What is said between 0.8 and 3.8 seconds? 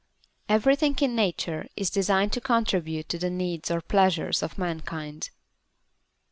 in Nature is designed to contribute to the needs